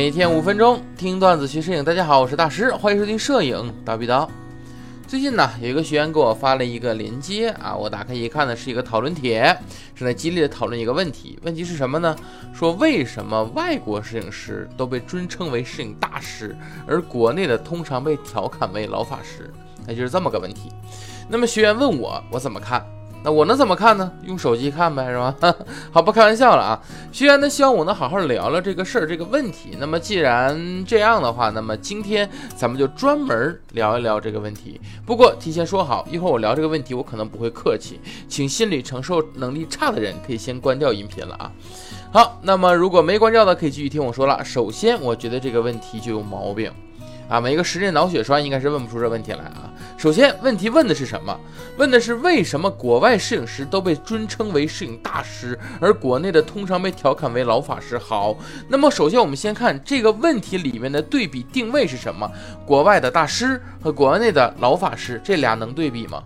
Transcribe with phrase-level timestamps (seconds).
[0.00, 4.26] 每天五分钟听段子学摄影，大家好，我是大师，欢迎收听摄影叨逼叨。
[5.06, 9.54] 最近呢，有一个学员给我发了一个链接啊，我打开一看呢，是一个讨论帖，
[9.94, 11.38] 正在激烈的讨论一个问题。
[11.42, 12.16] 问题是什么呢？
[12.54, 16.56] 说为什么外国摄影师都被尊称为摄影大师，
[16.86, 19.52] 而国内的通常被调侃为老法师？
[19.86, 20.72] 那就是这么个问题。
[21.28, 22.82] 那么学员问我，我怎么看？
[23.22, 24.10] 那我能怎么看呢？
[24.24, 25.34] 用手机看呗，是吧？
[25.92, 26.80] 好，不开玩笑了啊。
[27.12, 29.76] 学员呢希望我能好好聊聊这个事儿，这个问题。
[29.78, 34.80] 那么既然这样的话，那么今天咱们就专门聊一聊这个问题。
[35.04, 41.52] 不过提前说好，一会儿我聊这个问题，我可能不会客气，请心理承受能力差的人可以先关掉音频了啊。
[42.12, 44.42] 好，那么如果没关掉的，可以继续听我说了。
[44.42, 46.72] 首先，我觉得这个问题就有毛病。
[47.28, 49.70] 啊，每一个十年脑血栓应该是问不出这问题来啊。
[50.00, 51.38] 首先，问题问的是什么？
[51.76, 57.98] 问的是为什么国外摄影师都被尊称为摄影大师，而国内的通常被调侃为老法师。
[57.98, 58.34] 好，
[58.66, 62.26] 那么首先我们先看这个问题里面的对比定位是什么？
[62.64, 66.22] 国外的大师和国内的老法师，这俩能对比吗？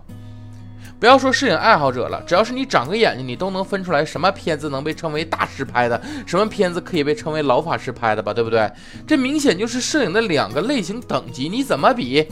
[0.97, 8.33] 不要说摄影爱好者了，只要是你长个眼睛，你都能分出来什么片子能被称为大师拍的，什么片子可以被称为老法师拍的吧？
[8.33, 8.71] 对不对？
[9.05, 12.25] 这明显就是摄影的两个类型等级，你怎么比？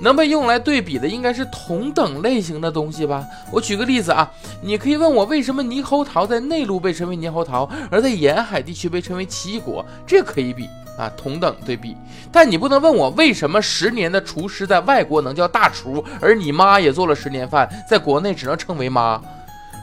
[0.00, 3.24] 能被用来对比的应该是同等类型的东西吧？
[3.50, 4.30] 我举个例子啊，
[4.62, 10.68] 你可以问我为什么猕猴桃在内陆被称为猕猴桃，而在沿海地区被称为奇异果，这可以比。
[10.96, 11.94] 啊，同等对比，
[12.32, 19.20] 但你不能问我为什么十年的厨师在外国能叫大厨，而你妈也做了十年饭，在国内只能称为妈，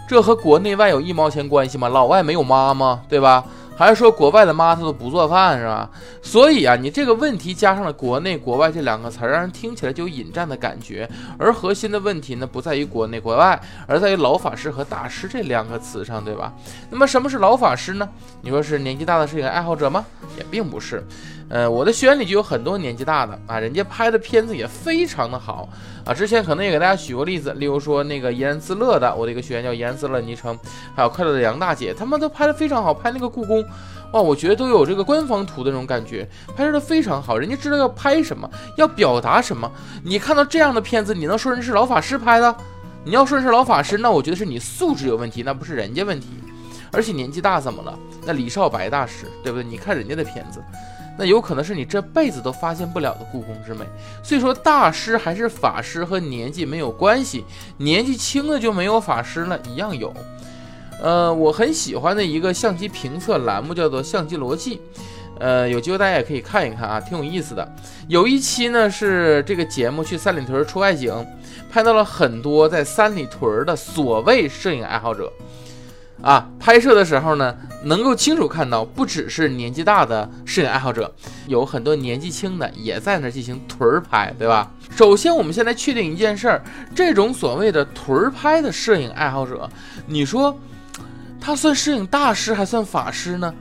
[0.08, 1.88] 这和国内外有一毛钱关系吗？
[1.88, 3.02] 老外没有妈吗？
[3.08, 3.44] 对吧？
[3.84, 5.90] 还是说国外的妈她都不做饭是吧？
[6.22, 11.10] 所以啊，你这个问题加上了国内国外这两个词儿，让人听起来就有引战的感觉。
[11.38, 16.54] 而核心的问题呢，不在于国内国外，而在于老法师和大师这两个词上，对吧？
[16.90, 18.08] 那么什么是老法师呢？
[18.42, 20.06] 你说是年纪大的摄影爱好者吗？
[20.38, 21.06] 也并不是。
[21.50, 25.70] 呃，我的学员里就有很多年纪大的啊，人家拍的片子也非常的好
[26.04, 26.14] 啊。
[26.14, 30.58] 之前可能也给大家举过例子，例如说那个怡然自乐的，我的一个学员叫怡然自乐昵称，
[30.96, 33.64] 还有快乐的杨大姐，他们都拍的非常好，拍那个故宫，
[34.14, 39.72] 哇，我觉得都有这个官方图的那种感觉，拍摄的非常好，人家知道要拍什么，要表达什么。
[40.04, 42.56] 你看到这样的片子，你能说人是老法师拍的？
[43.06, 46.30] 你要说人是老法师，那我觉得是你素质有问题，那不是人家问题。
[46.92, 47.98] 而且年纪大怎么了？
[48.26, 49.64] 那李少白大师，对不对？
[49.68, 50.64] 你看人家的片子。
[51.18, 53.86] 那有可能是你这辈子都发现不了的故宫之美，
[54.24, 57.46] 所以说大师还是法师和年纪没有关系，
[57.78, 60.14] 年纪轻的就没有法师了，一样有。
[61.02, 64.80] 呃，我很喜欢的一个相机评测栏目叫做相机逻辑，
[65.40, 67.76] 呃，有机会大家也可以看一看啊，挺有意思的。
[68.08, 71.14] 有一期呢是这个节目去三里屯出外景，
[71.72, 75.32] 拍到了很多在三里屯的所谓摄影爱好者。
[76.24, 77.54] 啊，拍摄的时候呢，
[77.84, 81.14] 能够清楚看到，不只是年纪大的摄影爱好者，
[81.48, 84.72] 有很多年纪轻的也在那进行屯儿拍，对吧？
[84.90, 86.64] 首先，我们先来确定一件事儿，
[86.96, 89.70] 这种所谓的屯儿拍的摄影爱好者，
[90.08, 90.58] 你说
[91.42, 93.54] 他算摄影大师还算法师呢？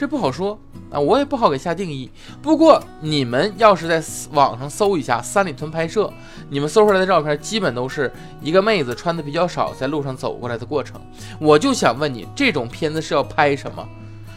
[0.00, 0.58] 这不好说。
[0.90, 2.10] 啊，我也不好给下定义。
[2.40, 4.02] 不过你们要是在
[4.32, 6.10] 网上搜一下三里屯拍摄，
[6.48, 8.10] 你们搜出来的照片基本都是
[8.40, 10.98] 一个妹子穿的比较少，在路上走过来的过程。
[11.38, 13.86] 我就想问你，这种片子是要拍什么？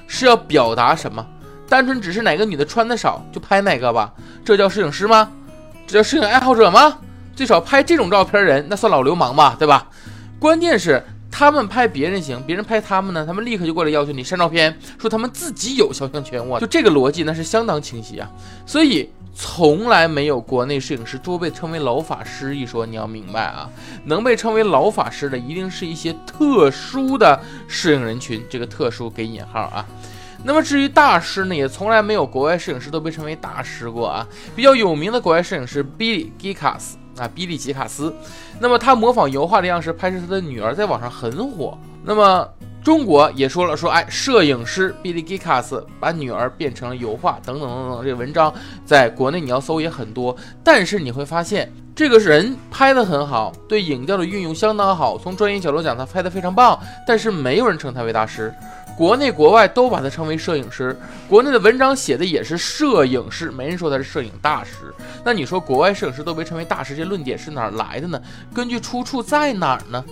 [0.06, 1.26] 是要表达什么？
[1.70, 4.14] 单纯只是哪个女的穿的少就拍哪个吧？
[4.44, 5.32] 这叫摄影师吗？
[5.88, 6.98] 这叫摄影爱好者吗？
[7.38, 9.88] 最少拍这种照片人，那算老流氓吧，对吧？
[10.40, 11.02] 关键是。
[11.36, 13.26] 他们拍别人行，别人拍他们呢？
[13.26, 16.48] 他们立刻就过来要求你删照片，说他们自己有肖像权。
[16.48, 18.30] 哇，就这个逻辑那是相当清晰啊！
[18.68, 23.68] 所以从来没有国内摄影师都被称为老法师一说，你要明白啊，
[24.06, 29.84] 能被称为老法师的一定是一些特殊的摄影人群，这个特殊给引号啊。
[30.44, 34.28] 那么至于大师呢，也从来没有国外摄影师都被称为大师过啊。
[34.56, 36.92] 比较有名的国外摄影师 Billy Gikas。
[37.18, 38.14] 啊，比利吉卡斯，
[38.60, 41.78] 那么他模仿油画的样式拍摄他的女儿，在网上很火。
[42.04, 42.48] 那么
[42.84, 48.04] 中国也说了，说哎，摄影师比利吉卡斯把女儿变成了油画，等等等等。
[48.04, 48.54] 这个文章
[48.86, 56.78] 在国内你要搜也很多，但是你会发现，这个人拍的很好，对影调的运用相当好，从专业角度讲，他拍的非常棒，
[57.08, 58.54] 但是没有人称他为大师。
[58.96, 60.96] 国内国外都把他称为摄影师，
[61.28, 64.94] 国内的文章写的也是摄影师，没人说他是摄影大师。
[65.24, 68.22] 那你说国外摄影师都被称为大师，这论点是哪儿来的呢？
[68.54, 70.04] 根据出处在哪儿呢？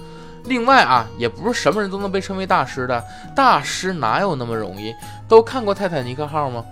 [0.46, 3.04] 另外啊，也不是什么人都能被称为大师的，
[3.36, 4.92] 大师哪有那么容易？
[5.28, 6.66] 都看过《泰坦尼克号》吗？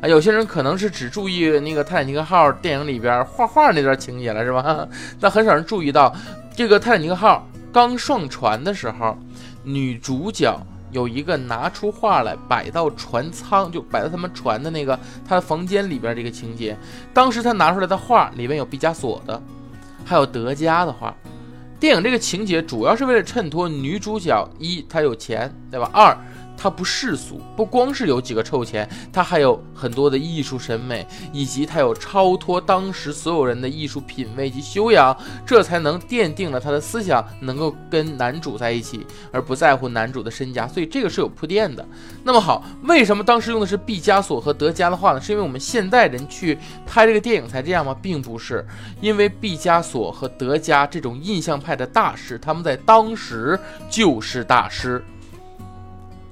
[0.00, 4.86] 啊，有些人可能是只注意那个《泰坦尼克号》电影里边画画那段情节了，是吧？
[5.18, 6.14] 但很少人注意到，
[6.54, 9.18] 这个《泰坦尼克号》刚上船的时候，
[9.64, 10.56] 女主角。
[10.92, 14.96] 有一个拿出画来摆到船舱，就摆到他们船的那个
[15.26, 16.76] 他的房间里边这个情节。
[17.12, 19.42] 当时他拿出来的画里面有毕加索的，
[20.04, 21.12] 还有德加的画。
[21.80, 25.90] 电影这个情节主要是为了衬托女主角一她有钱，对吧？
[25.92, 26.16] 二。
[26.62, 40.68] 他不世俗，不光是有几个臭钱，他还有很多的艺术审美，以及他有超脱当时所有人的艺术品味及修养，这才能奠定了他的思想能够跟男主在一起，而不在乎男主的身家。
[40.68, 41.84] 所以这个是有铺垫的。
[42.22, 45.20] 那么好，为什么当时用的是毕加索和德加的画呢？
[45.20, 46.56] 是因为我们现代人去
[46.86, 47.92] 拍这个电影才这样吗？
[48.00, 48.64] 并不是，
[49.00, 53.58] 因为毕加索和德加这种印象派的大师，他们在当时
[53.90, 55.04] 就是大师。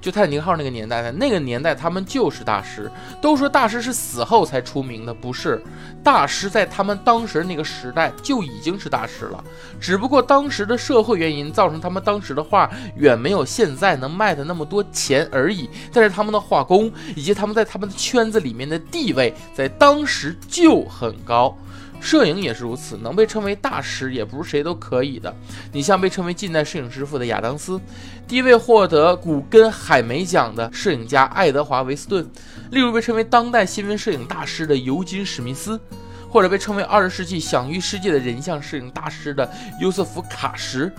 [0.01, 2.91] 就泰坦尼克号那个年代，的那个年代，他们就是大师。
[3.21, 5.61] 都说大师是死后才出名的，不是？
[6.03, 9.43] 大师在他们当时那个时代就已经是大师了，
[9.79, 15.69] 只不过当时的社会原因造成他们当时的画远没有现在能卖的那么多钱而已。
[15.93, 21.55] 但是他们的画工以及他们在他们的圈子里面的地位，在当时就很高。
[22.01, 25.33] 摄影也是如此，能被称为大师也不是谁都可以的。
[25.71, 27.79] 你像被称为近代摄影之父的亚当斯，
[28.27, 32.27] 第一位获得古根海梅奖的摄影家爱德华·维斯顿，
[32.71, 35.79] 例如被称为当代新闻摄影大师的尤金·史密斯，
[36.27, 39.49] 或者被称为二十世纪享誉世界的人像摄影大师的
[39.79, 40.91] 尤瑟夫·卡什。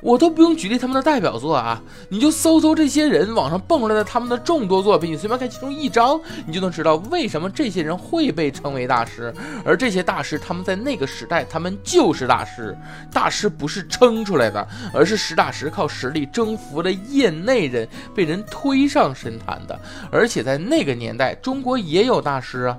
[0.00, 9.34] 我都不用举例他们的代表作啊，你就搜搜这些人网上蹦出来的他们的众多作品，你随便看其中一张，你就能知道为什么这些人会被称为大师。
[9.64, 12.76] 而这些大师，他们在那个时代，他们就是大师。
[13.12, 19.78] 大师不是撑出来的，而是实打实靠实力征服了业内人，被人推上神坛的。
[20.12, 22.78] 而且在那个年代，中国也有大师啊，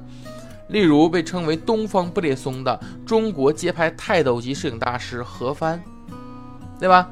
[0.70, 5.82] 例如被称为东方布列松的中国街拍泰斗级摄影大师何帆。
[6.80, 7.08] 对吧？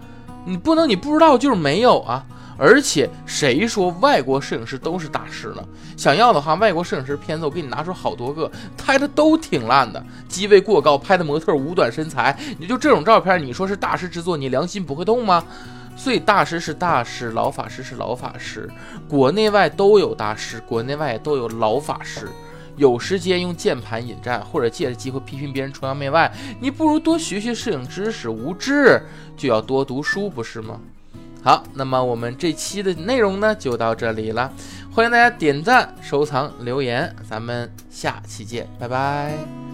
[0.46, 2.24] 你不能你不知道就是没有啊！
[2.58, 5.64] 而且谁说外国摄影师都是大师呢？
[5.96, 15.44] 想要的话，外国摄影师片子我给你拿出好多个，拍的都挺烂的，机位过高，拍的模特五短身材，你就这种照片，你说是大师之作，你良心不会痛吗？
[15.96, 18.69] 所以大师是大师，老法师是老法师，
[19.08, 22.28] 国内外都有大师，国内外都有老法师。
[22.78, 26.32] 有时间用键盘引战，或者借着机会批评别人崇洋媚外，
[26.62, 28.30] 你不如多学学摄影知识。
[28.30, 29.02] 无知
[29.36, 30.80] 就要多读书，不是吗？
[31.44, 34.52] 好，那么我们这期的内容呢，就到这里了。
[34.92, 39.67] 欢迎大家点赞、收藏、留言，咱们下期见，拜拜。